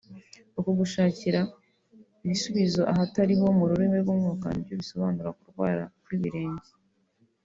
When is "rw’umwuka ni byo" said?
4.03-4.73